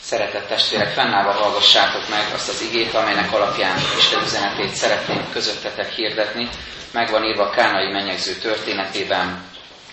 [0.00, 6.48] Szeretett testvérek, fennállva hallgassátok meg azt az igét, amelynek alapján Isten üzenetét szeretném közöttetek hirdetni.
[6.92, 9.44] Meg van írva a Kánai menyegző történetében,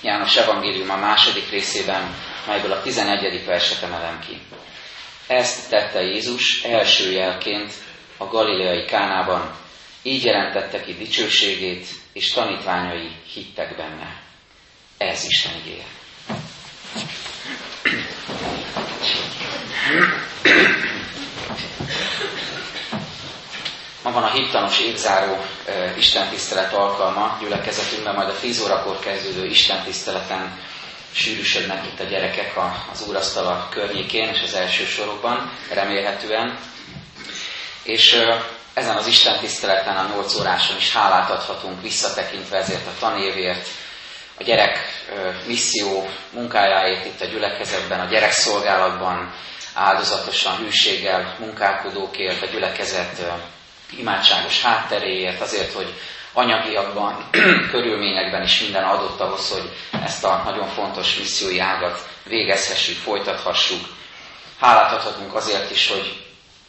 [0.02, 2.16] János Evangélium a második részében,
[2.48, 3.46] melyből a 11.
[3.46, 4.42] verset emelem ki.
[5.28, 7.74] Ezt tette Jézus első jelként
[8.18, 9.56] a galileai Kánában,
[10.04, 14.22] így jelentette ki dicsőségét, és tanítványai hittek benne.
[14.98, 16.01] Ez Isten igéje.
[24.04, 30.60] Ma van a hittanos évzáró uh, istentisztelet alkalma gyülekezetünkben, majd a 10 órakor kezdődő istentiszteleten
[31.12, 36.58] sűrűsödnek itt a gyerekek a, az úrasztala környékén és az első sorokban, remélhetően.
[37.84, 38.36] És uh,
[38.74, 43.68] ezen az istentiszteleten a 8 óráson is hálát adhatunk visszatekintve ezért a tanévért,
[44.40, 44.78] a gyerek
[45.12, 49.34] uh, misszió munkájáért itt a gyülekezetben, a gyerekszolgálatban,
[49.74, 53.32] áldozatosan, hűséggel munkálkodókért, a gyülekezet
[53.98, 55.94] imádságos hátteréért, azért, hogy
[56.34, 57.30] anyagiakban,
[57.72, 59.70] körülményekben is minden adott ahhoz, hogy
[60.04, 63.86] ezt a nagyon fontos missziói ágat végezhessük, folytathassuk.
[64.60, 66.26] Hálát adhatunk azért is, hogy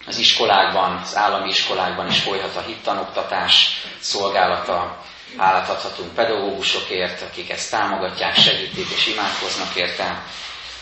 [0.06, 4.96] az iskolákban, az állami iskolákban is folyhat a hittanoktatás szolgálata.
[5.36, 10.22] Hálát adhatunk pedagógusokért, akik ezt támogatják, segítik és imádkoznak érte.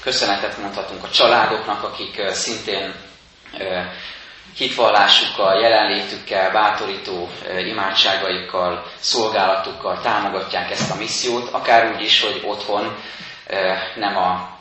[0.02, 2.94] Köszönetet mondhatunk a családoknak, akik szintén
[4.56, 7.28] hitvallásukkal, jelenlétükkel, bátorító
[7.66, 12.96] imádságaikkal, szolgálatukkal támogatják ezt a missziót, akár úgy is, hogy otthon
[13.94, 14.58] nem a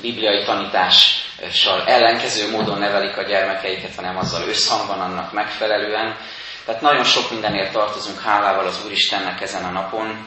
[0.00, 6.16] bibliai tanítással ellenkező módon nevelik a gyermekeiket, hanem azzal összhangban annak megfelelően.
[6.64, 10.24] Tehát nagyon sok mindenért tartozunk hálával az Úristennek ezen a napon,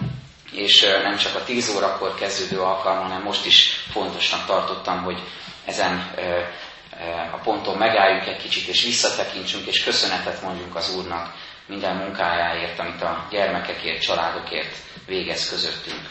[0.51, 5.19] és nem csak a 10 órakor kezdődő alkalom, hanem most is fontosnak tartottam, hogy
[5.65, 6.13] ezen
[7.31, 11.33] a ponton megálljunk egy kicsit, és visszatekintsünk, és köszönetet mondjunk az Úrnak
[11.67, 14.75] minden munkájáért, amit a gyermekekért, családokért
[15.05, 16.09] végez közöttünk.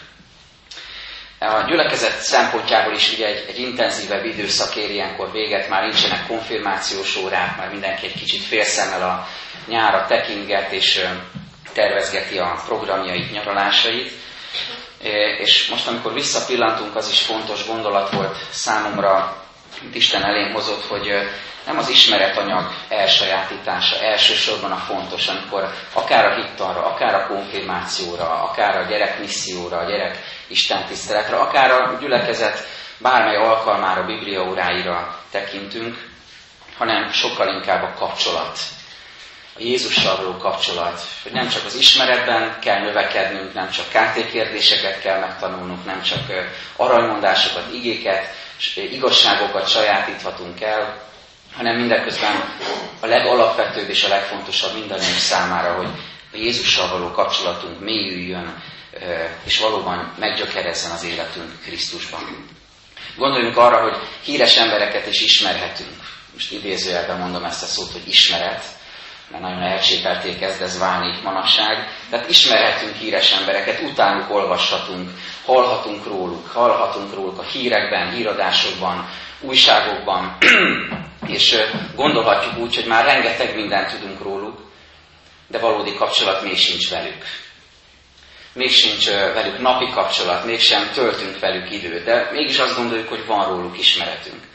[1.38, 7.16] A gyülekezet szempontjából is ugye egy, egy intenzívebb időszak ér ilyenkor véget, már nincsenek konfirmációs
[7.16, 9.26] órák, már mindenki egy kicsit félszemmel a
[9.66, 11.06] nyára tekinget, és
[11.72, 14.12] tervezgeti a programjait, nyaralásait.
[15.38, 19.36] És most, amikor visszapillantunk, az is fontos gondolat volt számomra,
[19.80, 21.12] amit Isten elém hozott, hogy
[21.66, 28.76] nem az ismeretanyag elsajátítása elsősorban a fontos, amikor akár a hittanra, akár a konfirmációra, akár
[28.76, 32.66] a gyerekmisszióra, a gyerek istentiszteletre, akár a gyülekezet
[32.98, 36.08] bármely alkalmára, bibliaóráira tekintünk,
[36.76, 38.58] hanem sokkal inkább a kapcsolat,
[39.60, 45.18] Jézussal való kapcsolat, hogy nem csak az ismeretben kell növekednünk, nem csak KT kérdéseket kell
[45.18, 46.20] megtanulnunk, nem csak
[46.76, 48.34] aranymondásokat, igéket,
[48.74, 51.02] igazságokat sajátíthatunk el,
[51.56, 52.58] hanem mindeközben
[53.00, 55.88] a legalapvetőbb és a legfontosabb mindannyiunk számára, hogy
[56.32, 58.62] a Jézussal való kapcsolatunk mélyüljön,
[59.44, 62.48] és valóban meggyökerezzen az életünk Krisztusban.
[63.16, 65.96] Gondoljunk arra, hogy híres embereket is ismerhetünk.
[66.32, 68.64] Most idézőjelben mondom ezt a szót, hogy ismeret,
[69.30, 71.88] mert nagyon elcsépelték kezd ez válni manasság.
[72.10, 75.10] Tehát ismerhetünk híres embereket, utánuk olvashatunk,
[75.44, 79.08] hallhatunk róluk, hallhatunk róluk a hírekben, híradásokban,
[79.40, 80.36] újságokban,
[81.36, 81.56] és
[81.94, 84.60] gondolhatjuk úgy, hogy már rengeteg mindent tudunk róluk,
[85.48, 87.24] de valódi kapcsolat még sincs velük.
[88.52, 93.48] Még sincs velük napi kapcsolat, mégsem töltünk velük időt, de mégis azt gondoljuk, hogy van
[93.48, 94.48] róluk ismeretünk.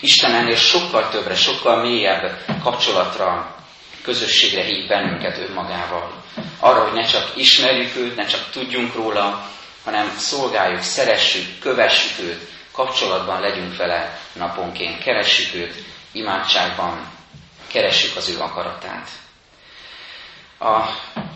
[0.00, 3.58] Isten ennél sokkal többre, sokkal mélyebb kapcsolatra
[4.02, 6.22] közösségre hív bennünket önmagával.
[6.58, 9.50] Arra, hogy ne csak ismerjük őt, ne csak tudjunk róla,
[9.84, 15.74] hanem szolgáljuk, szeressük, kövessük őt, kapcsolatban legyünk vele naponként, keressük őt
[16.12, 17.08] imádságban,
[17.66, 19.08] keressük az ő akaratát.
[20.58, 20.84] A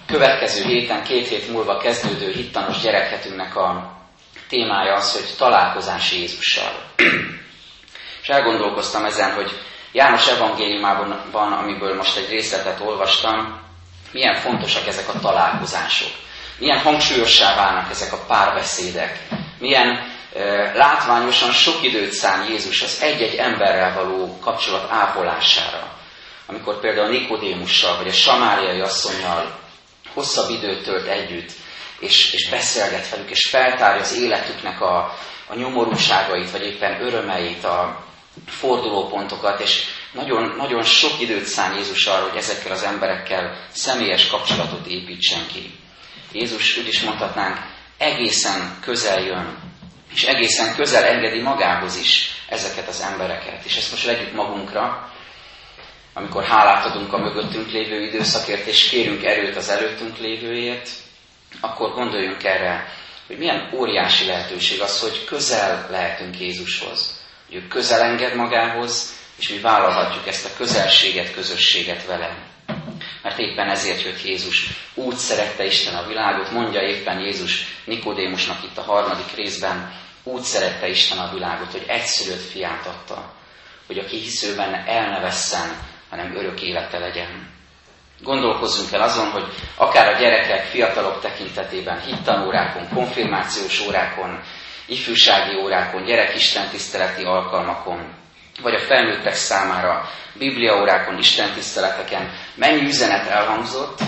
[0.06, 3.98] következő héten, két hét múlva kezdődő hittanos gyerekhetünknek a
[4.48, 6.72] témája az, hogy találkozás Jézussal.
[8.22, 9.50] És elgondolkoztam ezen, hogy
[9.94, 13.60] János evangéliumában, amiből most egy részletet olvastam,
[14.12, 16.10] milyen fontosak ezek a találkozások.
[16.58, 19.18] Milyen hangsúlyossá válnak ezek a párbeszédek.
[19.58, 20.12] Milyen
[20.74, 25.92] látványosan sok időt szán Jézus az egy-egy emberrel való kapcsolat ápolására.
[26.46, 29.58] Amikor például Nikodémussal vagy a samáriai asszonyjal
[30.14, 31.52] hosszabb időt tölt együtt,
[31.98, 35.14] és, és beszélget velük, és feltárja az életüknek a,
[35.46, 38.04] a nyomorúságait, vagy éppen örömeit, a,
[38.46, 44.86] fordulópontokat, és nagyon, nagyon sok időt szán Jézus arra, hogy ezekkel az emberekkel személyes kapcsolatot
[44.86, 45.78] építsen ki.
[46.32, 47.58] Jézus úgy is mondhatnánk,
[47.98, 49.72] egészen közel jön
[50.14, 53.64] és egészen közel engedi magához is ezeket az embereket.
[53.64, 55.12] És ezt most legyük magunkra,
[56.12, 60.88] amikor hálát adunk a mögöttünk lévő időszakért, és kérünk erőt az előttünk lévőért,
[61.60, 62.92] akkor gondoljunk erre,
[63.26, 67.22] hogy milyen óriási lehetőség az, hogy közel lehetünk Jézushoz.
[67.50, 72.36] Ő közel enged magához, és mi vállalhatjuk ezt a közelséget, közösséget vele.
[73.22, 74.68] Mert éppen ezért jött Jézus.
[74.94, 79.92] Úgy szerette Isten a világot, mondja éppen Jézus Nikodémusnak itt a harmadik részben,
[80.22, 83.32] úgy szerette Isten a világot, hogy egyszülött fiát adta,
[83.86, 85.78] hogy aki hiszőben el ne vesszen,
[86.10, 87.52] hanem örök élete legyen.
[88.22, 89.44] Gondolkozzunk el azon, hogy
[89.76, 94.42] akár a gyerekek, fiatalok tekintetében, hittanórákon, konfirmációs órákon,
[94.86, 98.14] ifjúsági órákon, gyerekistentiszteleti alkalmakon,
[98.62, 103.98] vagy a felnőttek számára bibliaórákon, istentiszteleteken mennyi üzenet elhangzott,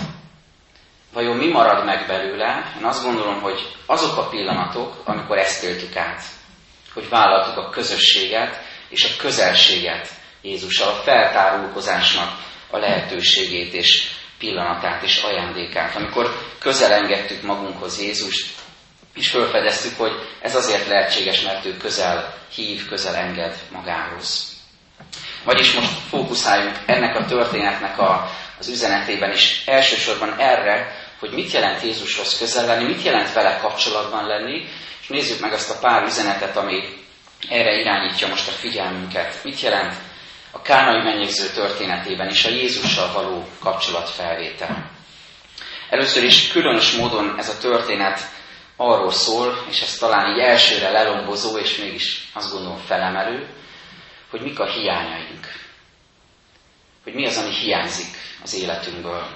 [1.13, 2.73] vajon mi marad meg belőle?
[2.77, 6.21] Én azt gondolom, hogy azok a pillanatok, amikor ezt éltük át,
[6.93, 10.09] hogy vállaltuk a közösséget és a közelséget
[10.41, 12.29] Jézussal, a feltárulkozásnak
[12.69, 15.95] a lehetőségét és pillanatát és ajándékát.
[15.95, 18.55] Amikor közelengedtük magunkhoz Jézust,
[19.17, 20.11] és felfedeztük, hogy
[20.41, 24.55] ez azért lehetséges, mert ő közel hív, közel enged magához.
[25.43, 31.83] Vagyis most fókuszáljunk ennek a történetnek a, az üzenetében is elsősorban erre, hogy mit jelent
[31.83, 34.67] Jézushoz közel lenni, mit jelent vele kapcsolatban lenni,
[35.01, 36.83] és nézzük meg azt a pár üzenetet, ami
[37.49, 39.43] erre irányítja most a figyelmünket.
[39.43, 39.93] Mit jelent
[40.51, 44.89] a kánai mennyegző történetében is a Jézussal való kapcsolatfelvétel.
[45.89, 48.19] Először is különös módon ez a történet
[48.77, 53.47] arról szól, és ez talán így elsőre lelombozó, és mégis azt gondolom felemelő,
[54.29, 55.45] hogy mik a hiányaink.
[57.03, 59.27] Hogy mi az, ami hiányzik az életünkből.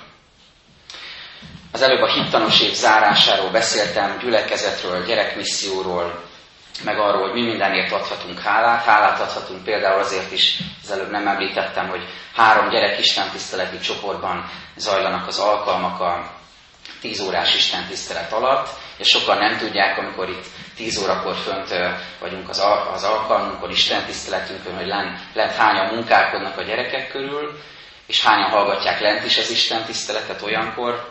[1.71, 6.29] Az előbb a hittanos év zárásáról beszéltem, gyülekezetről, gyerekmisszióról,
[6.83, 8.83] meg arról, hogy mi mindenért adhatunk hálát.
[8.83, 12.01] Hálát adhatunk például azért is, az előbb nem említettem, hogy
[12.35, 16.40] három gyerek istentiszteleti csoportban zajlanak az alkalmak a
[17.01, 20.45] tíz órás istentisztelet alatt, és sokan nem tudják, amikor itt
[20.75, 21.69] tíz órakor fönt
[22.19, 22.63] vagyunk az,
[22.94, 27.59] az alkalmunkon, istentiszteletünkön, hogy lent, lent hányan munkálkodnak a gyerekek körül,
[28.07, 31.09] és hányan hallgatják lent is az istentiszteletet olyankor,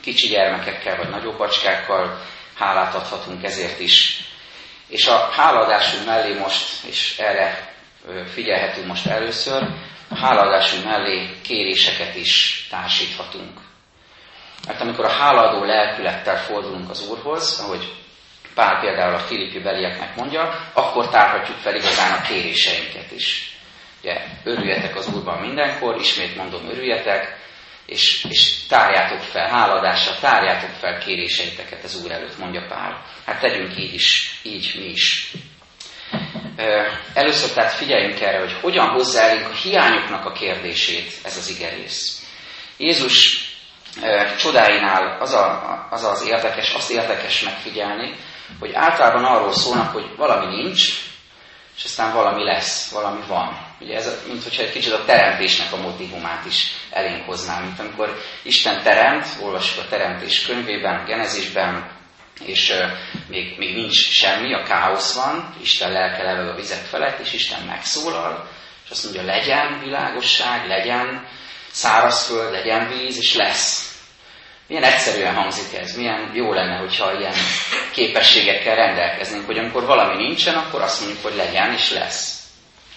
[0.00, 2.20] kicsi gyermekekkel vagy nagyobb bacskákkal
[2.54, 4.30] hálát adhatunk ezért is
[4.92, 7.74] és a hálaadásunk mellé most, és erre
[8.32, 9.62] figyelhetünk most először,
[10.08, 13.71] a hálaadásunk mellé kéréseket is társíthatunk.
[14.66, 17.92] Mert amikor a hálaadó lelkülettel fordulunk az Úrhoz, ahogy
[18.54, 23.56] Pál például a Filippi belieknek mondja, akkor tárhatjuk fel igazán a kéréseinket is.
[24.02, 27.40] Ugye, örüljetek az Úrban mindenkor, ismét mondom, örüljetek,
[27.86, 33.04] és, és tárjátok fel, háladással tárjátok fel kéréseiteket az Úr előtt, mondja Pál.
[33.26, 35.32] Hát tegyünk így is, így mi is.
[37.14, 42.26] Először tehát figyeljünk erre, hogy hogyan hozzáállunk a hiányoknak a kérdését ez az igerész.
[42.76, 43.50] Jézus
[44.38, 48.14] csodáinál az, a, az az érdekes, azt érdekes megfigyelni,
[48.58, 50.88] hogy általában arról szólnak, hogy valami nincs,
[51.76, 53.66] és aztán valami lesz, valami van.
[53.80, 58.18] Ugye ez, mint hogyha egy kicsit a teremtésnek a motivumát is elénk hoznám, mint amikor
[58.42, 61.90] Isten teremt, olvassuk a teremtés könyvében, genezisben,
[62.44, 62.72] és
[63.28, 67.62] még, még nincs semmi, a káosz van, Isten lelke leveg a vizek felett, és Isten
[67.62, 68.48] megszólal,
[68.84, 71.26] és azt mondja, legyen világosság, legyen
[71.70, 73.91] szárazföld, legyen víz, és lesz.
[74.66, 77.34] Milyen egyszerűen hangzik ez, milyen jó lenne, hogyha ilyen
[77.92, 82.40] képességekkel rendelkeznénk, hogy amikor valami nincsen, akkor azt mondjuk, hogy legyen és lesz.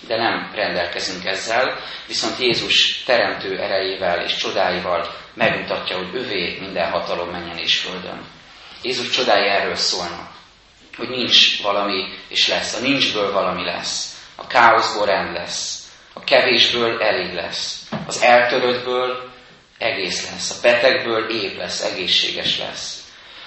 [0.07, 7.29] De nem rendelkezünk ezzel, viszont Jézus teremtő erejével és csodáival megmutatja, hogy övé minden hatalom
[7.29, 8.21] menjen és földön.
[8.81, 10.29] Jézus csodái erről szólnak,
[10.97, 17.01] hogy nincs valami és lesz, a nincsből valami lesz, a káoszból rend lesz, a kevésből
[17.01, 19.33] elég lesz, az eltöröttből
[19.77, 23.03] egész lesz, a betegből épp lesz, egészséges lesz,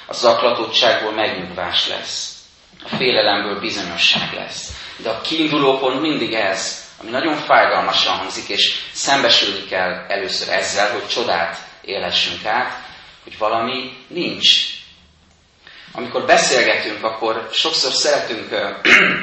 [0.06, 2.37] a zaklatottságból megnyugvás lesz,
[2.85, 4.70] a félelemből bizonyosság lesz.
[4.97, 10.90] De a kiinduló pont mindig ez, ami nagyon fájdalmasan hangzik, és szembesülni kell először ezzel,
[10.92, 12.87] hogy csodát élhessünk át,
[13.25, 14.66] hogy valami nincs.
[15.92, 18.49] Amikor beszélgetünk, akkor sokszor szeretünk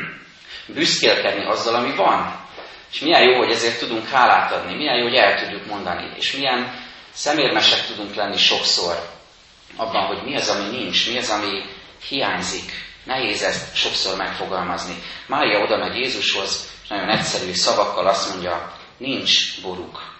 [0.75, 2.43] büszkélkedni azzal, ami van.
[2.91, 6.31] És milyen jó, hogy ezért tudunk hálát adni, milyen jó, hogy el tudjuk mondani, és
[6.31, 6.84] milyen
[7.15, 9.09] szemérmesek tudunk lenni sokszor
[9.75, 11.63] abban, hogy mi az, ami nincs, mi az, ami
[12.07, 12.71] hiányzik.
[13.03, 14.95] Nehéz ezt sokszor megfogalmazni.
[15.27, 20.13] Mária oda megy Jézushoz, és nagyon egyszerű szavakkal azt mondja, nincs boruk.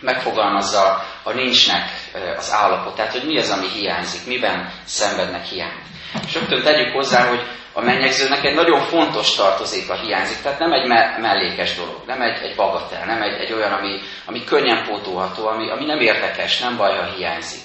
[0.00, 1.90] Megfogalmazza a nincsnek
[2.36, 5.82] az állapot, tehát hogy mi az, ami hiányzik, miben szenvednek hiányt.
[6.26, 7.40] És rögtön tegyük hozzá, hogy
[7.72, 12.42] a mennyegzőnek egy nagyon fontos tartozéka hiányzik, tehát nem egy me- mellékes dolog, nem egy,
[12.42, 16.76] egy bagatel, nem egy, egy olyan, ami, ami könnyen pótolható, ami, ami nem érdekes, nem
[16.76, 17.60] baj, ha hiányzik.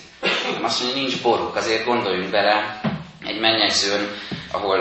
[0.53, 2.81] Nem azt mondja, nincs boruk, azért gondoljunk bele
[3.25, 4.09] egy mennyegzőn,
[4.51, 4.79] ahol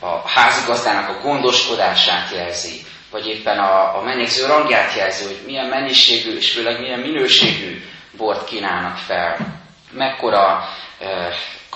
[0.00, 6.36] a házigazdának a gondoskodását jelzi, vagy éppen a, a mennyegző rangját jelzi, hogy milyen mennyiségű
[6.36, 7.82] és főleg milyen minőségű
[8.16, 9.36] bort kínálnak fel.
[9.92, 10.68] Mekkora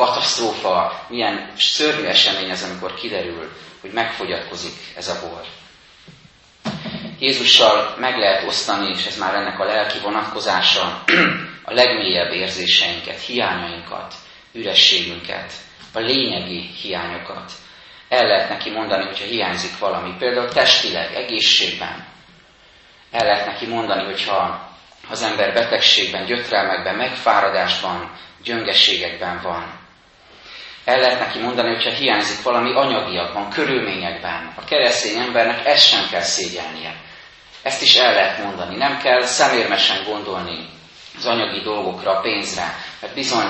[0.05, 5.43] katasztrófa, milyen szörnyű esemény ez, amikor kiderül, hogy megfogyatkozik ez a bor.
[7.19, 11.03] Jézussal meg lehet osztani, és ez már ennek a lelki vonatkozása,
[11.71, 14.15] a legmélyebb érzéseinket, hiányainkat,
[14.53, 15.53] ürességünket,
[15.93, 17.53] a lényegi hiányokat.
[18.09, 22.07] El lehet neki mondani, hogyha hiányzik valami, például testileg, egészségben.
[23.11, 24.69] El lehet neki mondani, hogyha
[25.11, 28.11] az ember betegségben, gyötrelmekben, megfáradásban,
[28.43, 29.80] gyöngeségekben van.
[30.85, 34.53] El lehet neki mondani, hogyha hiányzik valami anyagiakban, körülményekben.
[34.57, 36.95] A keresztény embernek ezt sem kell szégyelnie.
[37.63, 38.77] Ezt is el lehet mondani.
[38.77, 40.69] Nem kell szemérmesen gondolni
[41.19, 42.75] az anyagi dolgokra, a pénzre.
[43.01, 43.49] Mert bizony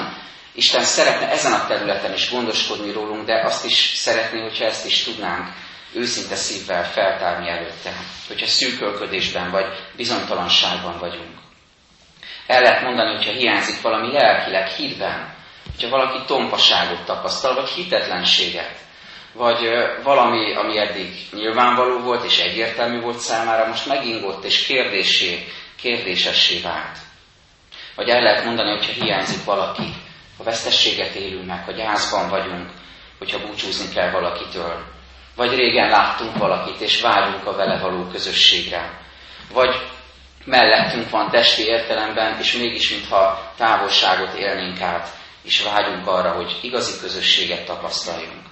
[0.52, 5.02] Isten szeretne ezen a területen is gondoskodni rólunk, de azt is szeretné, hogyha ezt is
[5.04, 5.48] tudnánk
[5.92, 7.92] őszinte szívvel feltárni előtte,
[8.28, 11.38] hogyha szűkölködésben vagy bizonytalanságban vagyunk.
[12.46, 15.34] El lehet mondani, hogyha hiányzik valami lelkileg, hitben,
[15.80, 18.78] hogyha valaki tompaságot tapasztal, vagy hitetlenséget,
[19.32, 19.58] vagy
[20.02, 25.46] valami, ami eddig nyilvánvaló volt és egyértelmű volt számára, most megingott és kérdésé,
[25.80, 26.98] kérdésessé vált.
[27.96, 29.94] Vagy el lehet mondani, hogyha hiányzik valaki,
[30.38, 32.70] a vesztességet élünk meg, ha gyászban vagyunk,
[33.18, 34.84] hogyha búcsúzni kell valakitől.
[35.36, 39.00] Vagy régen láttunk valakit, és várunk a vele való közösségre.
[39.52, 39.74] Vagy
[40.44, 46.92] mellettünk van testi értelemben, és mégis mintha távolságot élnénk át, és vágyunk arra, hogy igazi
[47.00, 48.46] közösséget tapasztaljunk.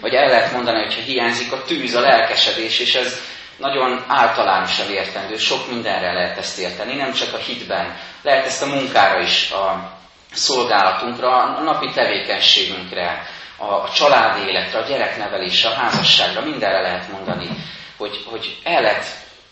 [0.00, 3.20] Vagy el lehet mondani, hogyha hiányzik a tűz, a lelkesedés, és ez
[3.56, 8.66] nagyon általánosan értendő, sok mindenre lehet ezt érteni, nem csak a hitben, lehet ezt a
[8.66, 9.92] munkára is, a
[10.32, 17.48] szolgálatunkra, a napi tevékenységünkre, a, családi életre, a gyereknevelésre, a házasságra, mindenre lehet mondani,
[17.96, 19.06] hogy, hogy el lehet,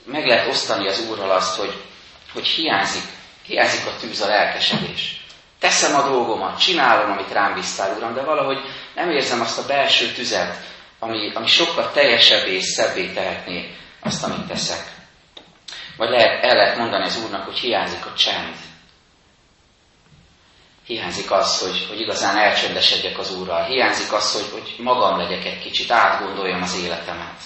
[0.05, 1.73] meg lehet osztani az Úrral azt, hogy,
[2.33, 3.05] hogy hiányzik,
[3.47, 5.24] hiányzik a tűz, a lelkesedés.
[5.65, 8.59] Teszem a dolgomat, csinálom, amit rám bíztál, Uram, de valahogy
[8.95, 10.57] nem érzem azt a belső tüzet,
[10.99, 14.83] ami, ami sokkal teljesebbé és szebbé tehetné azt, amit teszek.
[15.97, 18.55] Vagy lehet, el lehet mondani az Úrnak, hogy hiányzik a csend,
[20.87, 23.65] Hiányzik az, hogy, hogy igazán elcsendesedjek az Úrral.
[23.65, 27.41] Hiányzik az, hogy, hogy magam legyek egy kicsit, átgondoljam az életemet.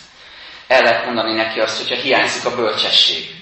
[0.67, 3.38] El lehet mondani neki azt, hogyha hiányzik a bölcsesség.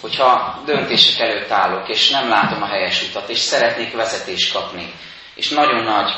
[0.00, 4.92] Hogyha döntések előtt állok, és nem látom a helyes utat, és szeretnék vezetést kapni,
[5.34, 6.12] és nagyon nagy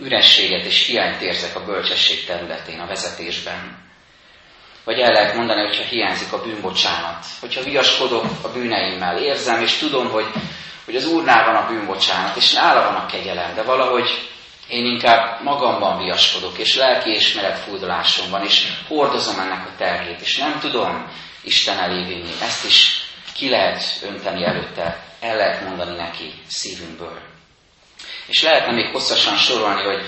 [0.00, 3.88] ürességet és hiányt érzek a bölcsesség területén, a vezetésben.
[4.84, 7.24] Vagy el lehet mondani, hogyha hiányzik a bűnbocsánat.
[7.40, 10.26] Hogyha viaskodok a bűneimmel, érzem, és tudom, hogy
[10.84, 14.28] hogy az Úrnál van a bűnbocsánat, és nála van a kegyelem, de valahogy
[14.68, 20.36] én inkább magamban viaskodok, és lelki ismeret fújdolásom van, és hordozom ennek a terhét, és
[20.36, 21.08] nem tudom
[21.42, 22.32] Isten elé vinni.
[22.42, 27.20] Ezt is ki lehet önteni előtte, el lehet mondani neki szívünkből.
[28.26, 30.02] És lehetne még hosszasan sorolni, hogy,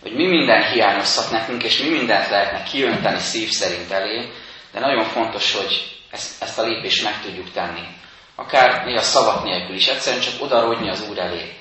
[0.00, 4.32] hogy mi minden hiányozhat nekünk, és mi mindent lehetne kiönteni szív szerint elé,
[4.72, 7.86] de nagyon fontos, hogy ezt, ezt a lépést meg tudjuk tenni.
[8.34, 11.54] Akár néha szavak nélkül is, egyszerűen csak odarodni az Úr elé,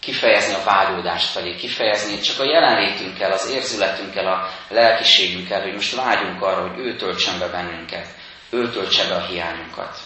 [0.00, 6.42] kifejezni a vágyódást felé, kifejezni csak a jelenlétünkkel, az érzületünkkel, a lelkiségünkkel, hogy most vágyunk
[6.42, 8.06] arra, hogy ő töltsön be bennünket,
[8.50, 9.98] ő töltse be a hiányunkat.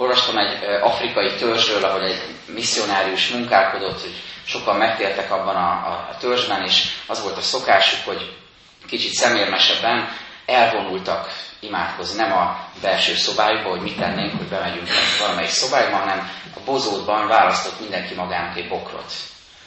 [0.00, 4.14] Olvastam egy afrikai törzsről, ahol egy misszionárius munkálkodott, hogy
[4.44, 8.36] sokan megtértek abban a, a, törzsben, és az volt a szokásuk, hogy
[8.86, 10.08] kicsit szemérmesebben
[10.46, 11.28] elvonultak
[11.60, 14.88] imádkozni, nem a belső szobájukba, hogy mit tennénk, hogy bemegyünk
[15.18, 19.12] valamelyik szobájukba, hanem a bozótban választott mindenki magának egy bokrot,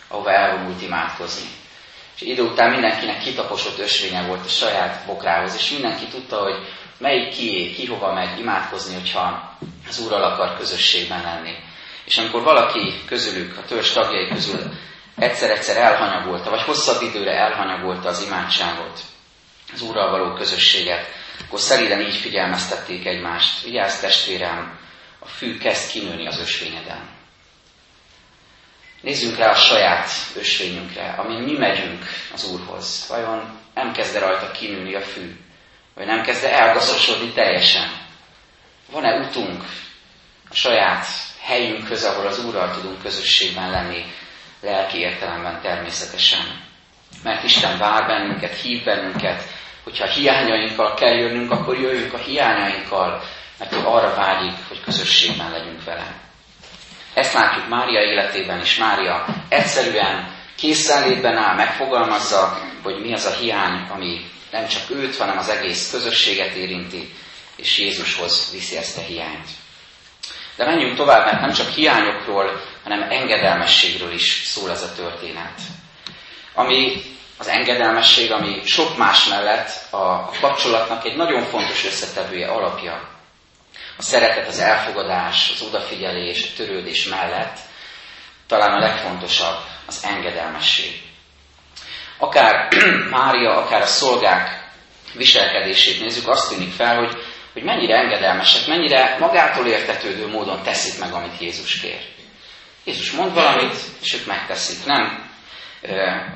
[0.07, 1.47] ahova elvonult imádkozni.
[2.15, 6.55] És idő után mindenkinek kitaposott ösvénye volt a saját bokrához, és mindenki tudta, hogy
[7.03, 9.57] melyik kié, ki hova megy imádkozni, hogyha
[9.87, 11.55] az Úrral akar közösségben lenni.
[12.05, 14.71] És amikor valaki közülük, a törzs tagjai közül
[15.15, 18.99] egyszer-egyszer elhanyagolta, vagy hosszabb időre elhanyagolta az imádságot,
[19.73, 21.07] az Úrral való közösséget,
[21.45, 24.79] akkor szeriden így figyelmeztették egymást, vigyázz testvérem,
[25.19, 27.09] a fű kezd kinőni az ösvényeden.
[29.01, 33.05] Nézzünk rá a saját ösvényünkre, amin mi megyünk az Úrhoz.
[33.09, 35.35] Vajon nem kezd rajta kinőni a fű?
[35.95, 37.89] Vagy nem kezd elgazosodni teljesen?
[38.91, 39.63] Van-e utunk
[40.49, 41.05] a saját
[41.41, 44.05] helyünkhöz, ahol az Úrral tudunk közösségben lenni,
[44.61, 46.71] lelki értelemben természetesen?
[47.23, 49.43] mert Isten vár bennünket, hív bennünket,
[49.83, 53.21] hogyha hiányainkkal kell jönnünk, akkor jöjjünk a hiányainkkal,
[53.59, 56.13] mert ő arra vágyik, hogy közösségben legyünk vele.
[57.13, 58.77] Ezt látjuk Mária életében is.
[58.77, 65.37] Mária egyszerűen készenlétben áll, megfogalmazza, hogy mi az a hiány, ami nem csak őt, hanem
[65.37, 67.13] az egész közösséget érinti,
[67.55, 69.47] és Jézushoz viszi ezt a hiányt.
[70.55, 75.59] De menjünk tovább, mert nem csak hiányokról, hanem engedelmességről is szól ez a történet.
[76.53, 77.01] Ami
[77.37, 83.09] az engedelmesség, ami sok más mellett a kapcsolatnak egy nagyon fontos összetevője, alapja.
[83.97, 87.57] A szeretet, az elfogadás, az odafigyelés, a törődés mellett
[88.47, 91.12] talán a legfontosabb az engedelmesség.
[92.17, 92.67] Akár
[93.17, 94.61] Mária, akár a szolgák
[95.13, 97.17] viselkedését nézzük, azt tűnik fel, hogy,
[97.53, 101.99] hogy mennyire engedelmesek, mennyire magától értetődő módon teszik meg, amit Jézus kér.
[102.83, 104.85] Jézus mond valamit, és ők megteszik.
[104.85, 105.31] Nem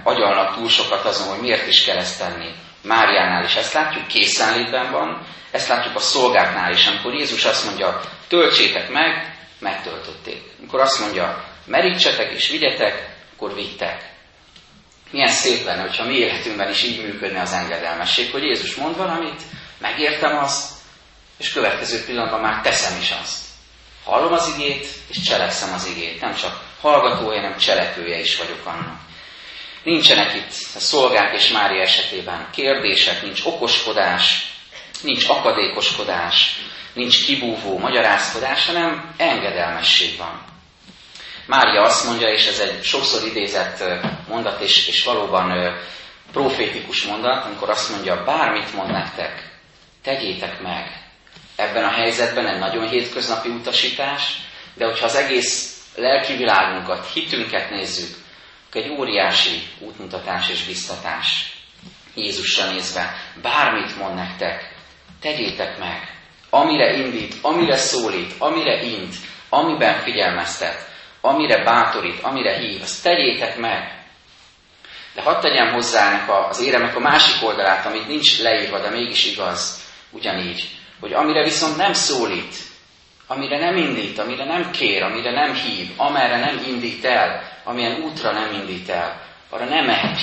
[0.03, 2.51] agyalnak túl sokat azon, hogy miért is kell ezt tenni.
[2.83, 8.01] Máriánál is ezt látjuk, készenlétben van, ezt látjuk a szolgáknál is, amikor Jézus azt mondja,
[8.27, 10.41] töltsétek meg, megtöltötték.
[10.59, 14.15] Amikor azt mondja, merítsetek és vigyetek, akkor vittek.
[15.11, 19.41] Milyen szép lenne, hogyha mi életünkben is így működne az engedelmesség, hogy Jézus mond valamit,
[19.77, 20.71] megértem azt,
[21.37, 23.45] és következő pillanatban már teszem is azt.
[24.03, 26.21] Hallom az igét, és cselekszem az igét.
[26.21, 28.99] Nem csak hallgatója, hanem cselekvője is vagyok annak.
[29.83, 34.51] Nincsenek itt a szolgák és Mária esetében kérdések, nincs okoskodás,
[35.01, 36.55] nincs akadékoskodás,
[36.93, 40.46] nincs kibúvó magyarázkodás, hanem engedelmesség van.
[41.47, 43.83] Mária azt mondja, és ez egy sokszor idézett
[44.27, 45.77] mondat, és, és valóban
[46.31, 49.49] profétikus mondat, amikor azt mondja, bármit mond nektek,
[50.03, 51.05] tegyétek meg.
[51.55, 54.37] Ebben a helyzetben egy nagyon hétköznapi utasítás,
[54.73, 58.15] de hogyha az egész lelki világunkat, hitünket nézzük,
[58.77, 61.53] egy óriási útmutatás és biztatás
[62.15, 63.15] Jézusra nézve.
[63.41, 64.75] Bármit mond nektek,
[65.21, 66.15] tegyétek meg.
[66.49, 69.15] Amire indít, amire szólít, amire int,
[69.49, 70.89] amiben figyelmeztet,
[71.27, 74.05] amire bátorít, amire hív, azt tegyétek meg.
[75.13, 79.25] De hadd tegyem hozzá ennek az éremek a másik oldalát, amit nincs leírva, de mégis
[79.25, 82.55] igaz, ugyanígy, hogy amire viszont nem szólít,
[83.27, 88.31] amire nem indít, amire nem kér, amire nem hív, amerre nem indít el, amilyen útra
[88.31, 90.21] nem indít el, arra nem megy.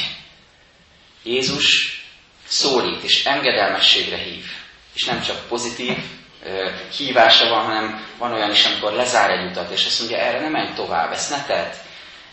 [1.22, 1.98] Jézus
[2.46, 4.44] szólít és engedelmességre hív.
[4.94, 5.96] És nem csak pozitív
[6.96, 10.50] hívása van, hanem van olyan is, amikor lezár egy utat, és azt mondja, erre nem
[10.50, 11.72] menj tovább, ezt ne tedd.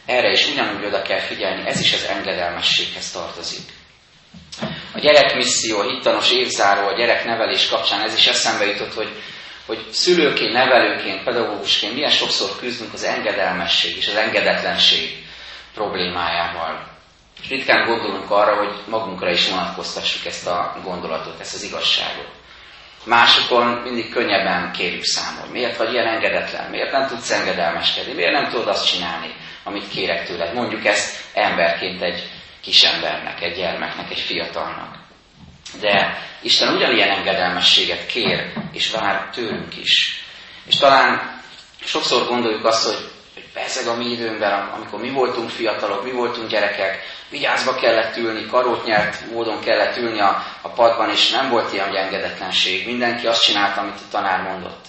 [0.05, 3.69] Erre is ugyanúgy oda kell figyelni, ez is az engedelmességhez tartozik.
[4.93, 9.09] A gyerekmisszió, a hittanos évzáró, a gyereknevelés kapcsán ez is eszembe jutott, hogy
[9.65, 15.25] hogy szülőként, nevelőként, pedagógusként milyen sokszor küzdünk az engedelmesség és az engedetlenség
[15.73, 16.87] problémájával.
[17.41, 22.40] És ritkán gondolunk arra, hogy magunkra is vonatkoztassuk ezt a gondolatot, ezt az igazságot.
[23.03, 25.45] Másokon mindig könnyebben kérjük számol.
[25.51, 26.69] Miért vagy ilyen engedetlen?
[26.69, 28.13] Miért nem tudsz engedelmeskedni?
[28.13, 30.53] Miért nem tudod azt csinálni, amit kérek tőled?
[30.53, 32.29] Mondjuk ezt emberként egy
[32.61, 34.95] kisembernek, egy gyermeknek, egy fiatalnak.
[35.79, 40.23] De Isten ugyanilyen engedelmességet kér és vár tőlünk is.
[40.65, 41.41] És talán
[41.83, 43.10] sokszor gondoljuk azt, hogy
[43.53, 48.85] bezeg a mi időnkben, amikor mi voltunk fiatalok, mi voltunk gyerekek, vigyázba kellett ülni, karót
[48.85, 52.85] nyert módon kellett ülni a, a padban, és nem volt ilyen, hogy engedetlenség.
[52.85, 54.85] Mindenki azt csinálta, amit a tanár mondott.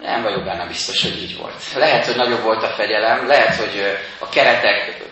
[0.00, 1.72] Nem vagyok benne biztos, hogy így volt.
[1.74, 5.02] Lehet, hogy nagyobb volt a fegyelem, lehet, hogy a keretek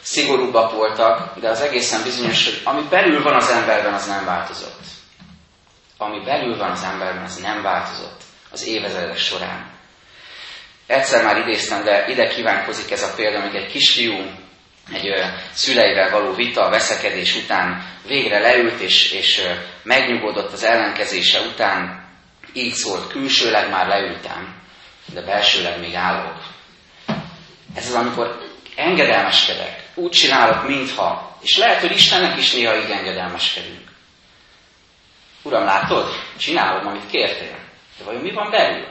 [0.00, 4.80] szigorúbbak voltak, de az egészen bizonyos, hogy ami belül van az emberben, az nem változott.
[5.98, 8.20] Ami belül van az emberben, az nem változott
[8.52, 9.71] az évezredek során.
[10.86, 14.40] Egyszer már idéztem, de ide kívánkozik ez a példa, amikor egy kisfiú
[14.92, 19.42] egy szüleivel való vita, veszekedés után végre leült és, és
[19.82, 22.10] megnyugodott az ellenkezése után,
[22.52, 24.62] így szólt, külsőleg már leültem,
[25.12, 26.42] de belsőleg még állok.
[27.74, 28.38] Ez az, amikor
[28.76, 31.36] engedelmeskedek, úgy csinálok, mintha.
[31.40, 33.90] És lehet, hogy Istennek is néha így engedelmeskedünk.
[35.42, 36.08] Uram, látod?
[36.38, 37.58] Csinálom, amit kértél.
[37.98, 38.86] De vajon mi van belül?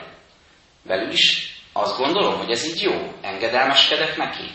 [0.82, 3.12] Belül is azt gondolom, hogy ez így jó.
[3.22, 4.50] Engedelmeskedek neki.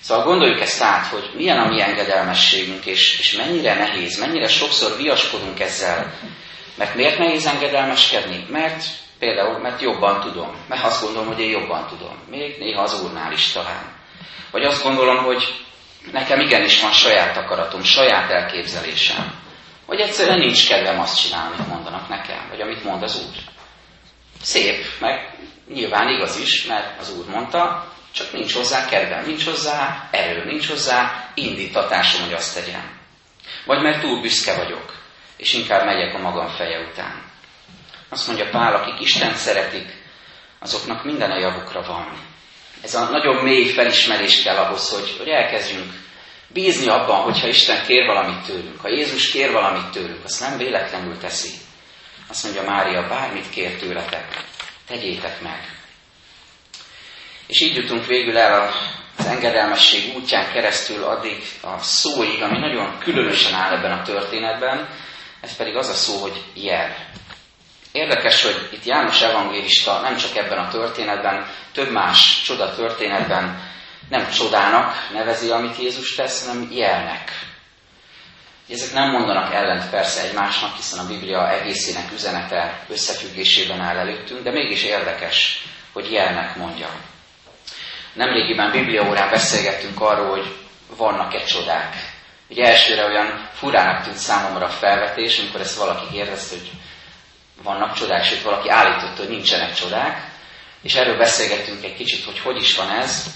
[0.00, 4.96] Szóval gondoljuk ezt át, hogy milyen a mi engedelmességünk, és, és mennyire nehéz, mennyire sokszor
[4.96, 6.14] viaskodunk ezzel.
[6.76, 8.46] Mert miért nehéz engedelmeskedni?
[8.48, 8.84] Mert
[9.18, 10.56] például, mert jobban tudom.
[10.68, 12.18] Mert azt gondolom, hogy én jobban tudom.
[12.30, 13.92] Még néha az úrnál is talán.
[14.50, 15.54] Vagy azt gondolom, hogy
[16.12, 19.34] nekem igenis van saját akaratom, saját elképzelésem.
[19.86, 23.51] Vagy egyszerűen nincs kedvem azt csinálni, amit mondanak nekem, vagy amit mond az Úr.
[24.42, 30.08] Szép, meg nyilván igaz is, mert az Úr mondta, Csak nincs hozzá kedvem, nincs hozzá
[30.10, 33.00] erő, nincs hozzá indítatásom, hogy azt tegyem.
[33.66, 34.92] Vagy mert túl büszke vagyok,
[35.36, 37.22] és inkább megyek a magam feje után.
[38.08, 40.02] Azt mondja Pál, akik Isten szeretik,
[40.58, 42.18] azoknak minden a javukra van.
[42.82, 45.92] Ez a nagyon mély felismerés kell ahhoz, hogy, hogy elkezdjünk
[46.48, 51.18] bízni abban, hogyha Isten kér valamit tőlünk, ha Jézus kér valamit tőlünk, azt nem véletlenül
[51.18, 51.50] teszi.
[52.32, 54.44] Azt mondja Mária, bármit kér tőletek,
[54.86, 55.76] tegyétek meg.
[57.46, 58.72] És így jutunk végül el
[59.18, 64.88] az engedelmesség útján keresztül addig a szóig, ami nagyon különösen áll ebben a történetben,
[65.40, 66.96] ez pedig az a szó, hogy jel.
[67.92, 73.70] Érdekes, hogy itt János evangélista nem csak ebben a történetben, több más csoda történetben
[74.08, 77.51] nem csodának nevezi, amit Jézus tesz, hanem jelnek.
[78.68, 84.50] Ezek nem mondanak ellent persze egymásnak, hiszen a Biblia egészének üzenete összefüggésében áll előttünk, de
[84.50, 86.88] mégis érdekes, hogy jelnek mondja.
[88.12, 90.56] Nemrégiben Bibliaórán beszélgettünk arról, hogy
[90.96, 91.94] vannak-e csodák.
[92.48, 96.70] Ugye elsőre olyan furának tűnt számomra a felvetés, amikor ezt valaki kérdezte, hogy
[97.62, 100.30] vannak csodák, sőt valaki állította, hogy nincsenek csodák,
[100.82, 103.26] és erről beszélgettünk egy kicsit, hogy hogy is van ez,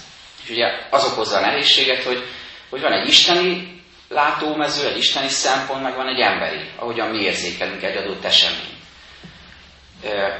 [0.43, 2.23] és ugye az okozza a nehézséget, hogy,
[2.69, 3.76] hogy van egy isteni
[4.09, 8.75] látómező, egy isteni szempont, meg van egy emberi, ahogyan mi érzékelünk egy adott esemény.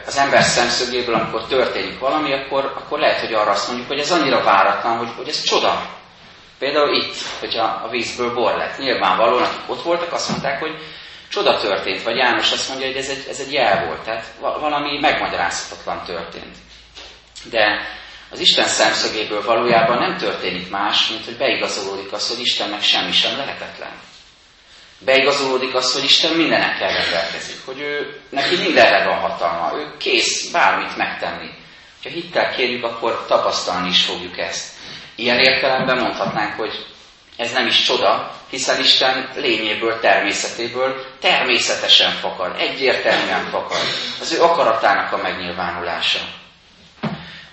[0.06, 4.12] Az ember szemszögéből, amikor történik valami, akkor, akkor lehet, hogy arra azt mondjuk, hogy ez
[4.12, 5.96] annyira váratlan, hogy, hogy ez csoda.
[6.60, 8.78] Például itt, hogyha a vízből bor lett.
[8.78, 10.76] Nyilvánvalóan, akik ott voltak, azt mondták, hogy
[11.30, 15.00] csoda történt, vagy János azt mondja, hogy ez egy, ez egy jel volt, tehát valami
[15.00, 16.56] megmagyarázhatatlan történt.
[17.44, 17.88] De
[18.30, 23.38] az Isten szemszögéből valójában nem történik más, mint hogy beigazolódik az, hogy Istennek semmi sem
[23.38, 23.92] lehetetlen.
[25.00, 30.98] Beigazolódik az, hogy Isten mindenekkel rendelkezik, hogy ő, neki mindenre van hatalma, ő kész bármit
[30.98, 31.50] megtenni.
[32.04, 34.68] Ha hittel kérjük, akkor tapasztalni is fogjuk ezt.
[35.16, 36.86] Ilyen értelemben mondhatnánk, hogy
[37.38, 43.82] ez nem is csoda, hiszen Isten lényéből, természetéből természetesen fakad, egyértelműen fakad.
[44.22, 46.20] Az ő akaratának a megnyilvánulása.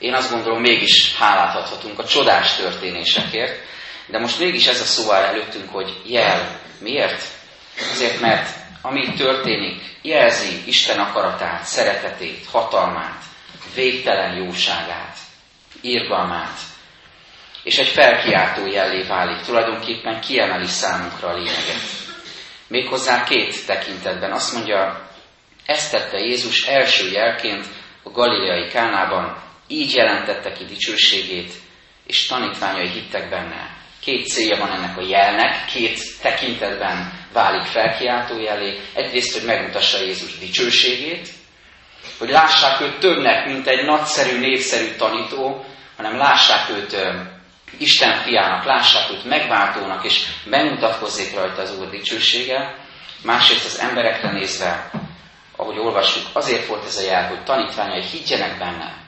[0.04, 3.60] Én azt gondolom, mégis hálát adhatunk a csodás történésekért,
[4.06, 6.60] de most mégis ez a szó áll előttünk, hogy jel.
[6.78, 7.24] Miért?
[7.92, 8.48] Azért, mert
[8.82, 13.22] ami történik, jelzi Isten akaratát, szeretetét, hatalmát,
[13.74, 15.16] végtelen jóságát,
[15.80, 16.58] írgalmát,
[17.62, 21.82] és egy felkiáltó jellé válik, tulajdonképpen kiemeli számunkra a lényeget.
[22.66, 24.32] Méghozzá két tekintetben.
[24.32, 25.08] Azt mondja,
[25.66, 27.66] ezt tette Jézus első jelként
[28.02, 31.52] a galileai Kánában, így jelentette ki dicsőségét,
[32.06, 33.76] és tanítványai hittek benne.
[34.00, 38.80] Két célja van ennek a jelnek, két tekintetben válik felkiáltó jelé.
[38.94, 41.28] Egyrészt, hogy megmutassa Jézus dicsőségét,
[42.18, 45.64] hogy lássák őt többnek, mint egy nagyszerű, népszerű tanító,
[45.96, 46.96] hanem lássák őt
[47.78, 52.74] Isten fiának, lássák őt megváltónak, és megmutatkozzék rajta az Úr dicsősége.
[53.22, 54.90] Másrészt az emberekre nézve,
[55.56, 59.03] ahogy olvassuk, azért volt ez a jel, hogy tanítványai higgyenek benne,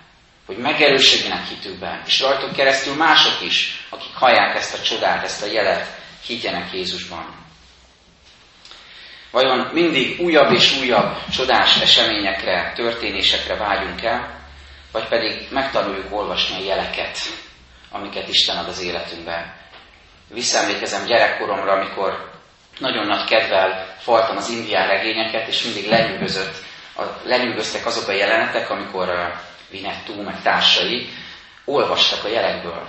[0.47, 5.47] hogy megerősödjenek hitükben, és rajtuk keresztül mások is, akik hallják ezt a csodát, ezt a
[5.47, 5.87] jelet,
[6.27, 7.35] higgyenek Jézusban.
[9.31, 14.41] Vajon mindig újabb és újabb csodás eseményekre, történésekre vágyunk el,
[14.93, 17.19] vagy pedig megtanuljuk olvasni a jeleket,
[17.91, 19.55] amiket Isten ad az életünkben.
[20.29, 22.31] Visszaemlékezem gyerekkoromra, amikor
[22.79, 26.55] nagyon nagy kedvel faltam az indián regényeket, és mindig lenyűgözött,
[27.25, 29.35] lenyűgöztek azok a jelenetek, amikor
[29.71, 31.09] Vinettú, meg társai
[31.65, 32.89] olvastak a jelekből.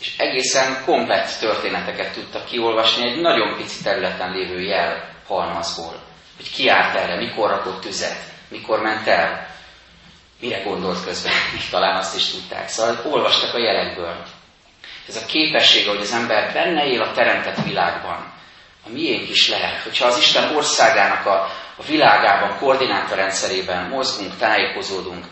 [0.00, 6.02] És egészen komplett történeteket tudtak kiolvasni egy nagyon pici területen lévő jel halmazból.
[6.36, 9.48] Hogy ki állt erre, mikor rakott tüzet, mikor ment el,
[10.40, 11.32] mire gondolt közben,
[11.70, 12.68] talán azt is tudták.
[12.68, 14.16] Szóval olvastak a jelekből.
[15.08, 18.32] Ez a képesség, hogy az ember benne él a teremtett világban,
[18.86, 25.24] a miénk is lehet, hogyha az Isten országának a, a világában, koordinátorrendszerében mozgunk, tájékozódunk,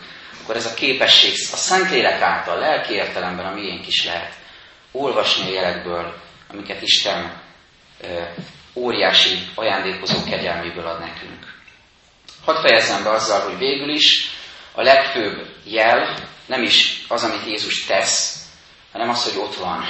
[0.49, 4.33] akkor ez a képesség a Szentlélek által, lelki értelemben a miénk is lehet.
[4.91, 6.15] Olvasni a jelekből,
[6.51, 7.41] amiket Isten
[8.73, 11.53] óriási ajándékozó kegyelméből ad nekünk.
[12.45, 14.29] Hadd fejezzem be azzal, hogy végül is
[14.71, 18.45] a legfőbb jel nem is az, amit Jézus tesz,
[18.91, 19.85] hanem az, hogy ott van.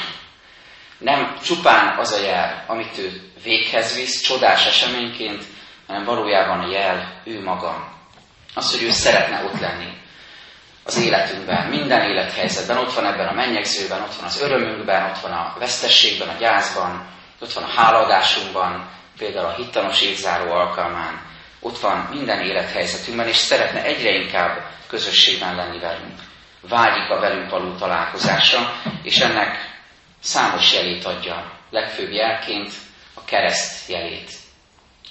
[0.97, 5.43] Nem csupán az a jel, amit ő véghez visz, csodás eseményként,
[5.87, 7.93] hanem valójában a jel ő maga.
[8.53, 9.99] Az, hogy ő szeretne ott lenni
[10.83, 15.31] az életünkben, minden élethelyzetben, ott van ebben a mennyegzőben, ott van az örömünkben, ott van
[15.31, 17.07] a vesztességben, a gyászban,
[17.39, 21.21] ott van a hálaadásunkban, például a hittanos évzáró alkalmán,
[21.59, 26.19] ott van minden élethelyzetünkben, és szeretne egyre inkább közösségben lenni velünk.
[26.61, 28.59] vágyik a velünk való találkozásra,
[29.03, 29.57] és ennek
[30.19, 31.51] számos jelét adja.
[31.69, 32.71] Legfőbb jelként
[33.13, 34.31] a kereszt jelét,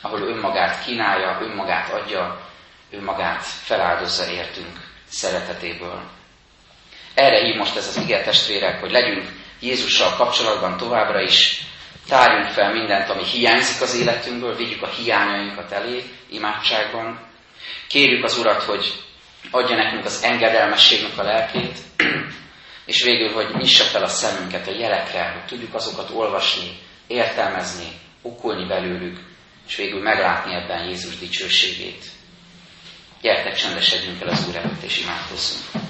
[0.03, 2.41] ahol önmagát kínálja, önmagát adja,
[2.91, 6.03] önmagát feláldozza értünk szeretetéből.
[7.15, 9.29] Erre hív most ez az ige testvérek, hogy legyünk
[9.61, 11.61] Jézussal kapcsolatban továbbra is,
[12.09, 17.21] tárjunk fel mindent, ami hiányzik az életünkből, vigyük a hiányainkat elé imádságban.
[17.89, 18.93] Kérjük az Urat, hogy
[19.51, 21.79] adja nekünk az engedelmességnek a lelkét,
[22.87, 27.87] és végül, hogy nyissa fel a szemünket a jelekre, hogy tudjuk azokat olvasni, értelmezni,
[28.23, 29.19] okulni belőlük,
[29.69, 32.05] és végül meglátni ebben Jézus dicsőségét.
[33.21, 35.87] Gyertek, csendesedjünk el az Úr előtt, és imádkozzunk.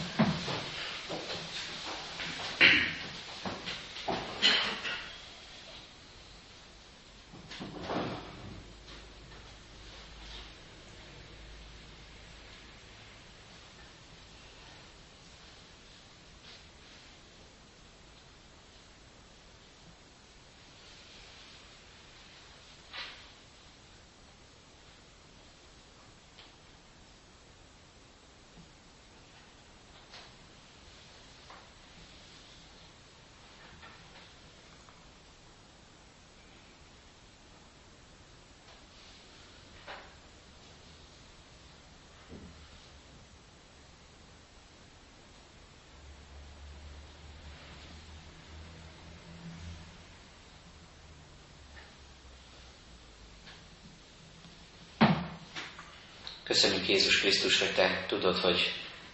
[56.48, 58.72] Köszönjük Jézus Krisztus, hogy Te tudod, hogy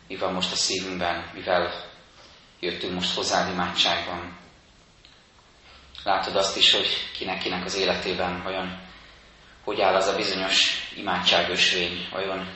[0.09, 1.91] mi van most a szívünkben, mivel
[2.61, 4.39] jöttünk most hozzá imádságban.
[6.05, 8.89] Látod azt is, hogy kinek-kinek az életében olyan,
[9.65, 12.53] hogy áll az a bizonyos imádságösvény, olyan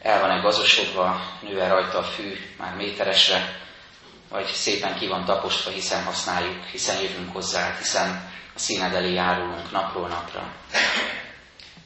[0.00, 3.60] el van-e gazosodva, nő-e rajta a fű már méteresre,
[4.28, 9.70] vagy szépen ki van taposva, hiszen használjuk, hiszen jövünk hozzá, hiszen a színed elé járulunk
[9.70, 10.52] napról napra.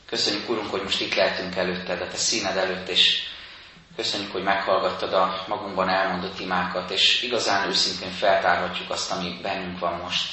[0.08, 3.22] Köszönjük, Urunk, hogy most itt lehetünk előtted, a Te színed előtt, és
[3.96, 10.00] köszönjük, hogy meghallgattad a magunkban elmondott imákat, és igazán őszintén feltárhatjuk azt, ami bennünk van
[10.02, 10.32] most.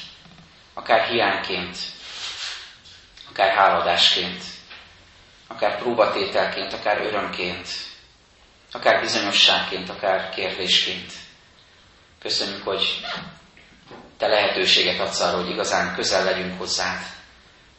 [0.73, 1.77] Akár hiányként,
[3.29, 4.43] akár háladásként,
[5.47, 7.67] akár próbatételként, akár örömként,
[8.71, 11.13] akár bizonyosságként, akár kérdésként.
[12.19, 13.05] Köszönjük, hogy
[14.17, 17.14] Te lehetőséget adsz arra, hogy igazán közel legyünk hozzád,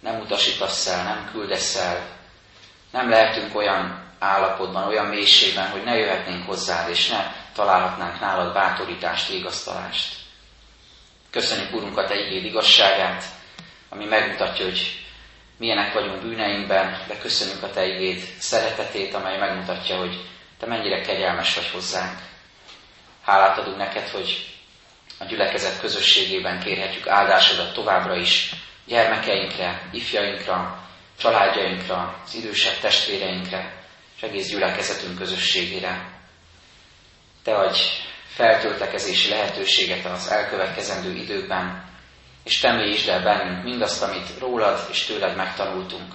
[0.00, 2.06] nem utasítasz el, nem küldesz el,
[2.90, 9.28] nem lehetünk olyan állapotban, olyan mélységben, hogy ne jöhetnénk hozzád, és ne találhatnánk nálad bátorítást,
[9.28, 10.14] vigasztalást.
[11.30, 13.24] Köszönjük, Urunk, a Te igéd igazságát,
[13.88, 15.04] ami megmutatja, hogy
[15.59, 20.24] milyenek vagyunk bűneinkben, de köszönjük a Te igéd szeretetét, amely megmutatja, hogy
[20.59, 22.18] Te mennyire kegyelmes vagy hozzánk.
[23.22, 24.54] Hálát adunk neked, hogy
[25.18, 28.50] a gyülekezet közösségében kérhetjük áldásodat továbbra is,
[28.87, 30.79] gyermekeinkre, ifjainkra,
[31.18, 33.85] családjainkra, az idősebb testvéreinkre,
[34.16, 36.11] és egész gyülekezetünk közösségére.
[37.42, 37.81] Te adj
[38.27, 41.85] feltöltekezési lehetőséget az elkövetkezendő időkben,
[42.44, 46.14] és te mélyítsd el bennünk mindazt, amit rólad és tőled megtanultunk,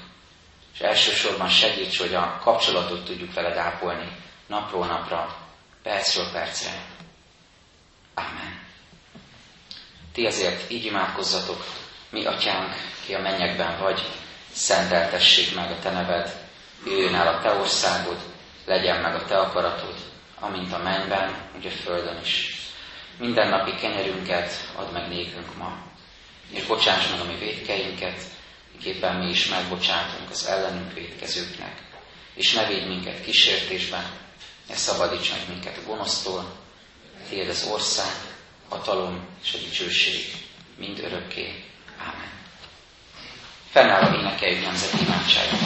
[0.73, 4.07] és elsősorban segíts, hogy a kapcsolatot tudjuk veled ápolni
[4.47, 5.37] napról napra,
[5.83, 6.85] percről percre.
[8.13, 8.59] Amen.
[10.13, 11.63] Ti azért így imádkozzatok,
[12.11, 12.73] mi atyánk,
[13.05, 14.01] ki a mennyekben vagy,
[14.51, 16.35] szenteltessék meg a te neved,
[16.85, 18.19] jöjjön el a te országod,
[18.65, 19.95] legyen meg a te akaratod,
[20.39, 22.55] amint a mennyben, úgy a földön is.
[23.17, 25.77] Minden napi kenyerünket add meg nékünk ma,
[26.49, 28.21] és bocsáss meg a mi védkeinket,
[28.73, 31.75] miképpen mi is megbocsátunk az ellenünk védkezőknek.
[32.33, 34.05] És ne védj minket kísértésben,
[34.67, 36.59] ne szabadíts meg minket a gonosztól,
[37.29, 38.13] Tiéd az ország,
[38.69, 40.33] hatalom és a dicsőség
[40.77, 41.70] mind örökké.
[42.01, 42.29] Ámen.
[43.71, 45.59] Fennállva énekeljük nemzeti imádságot.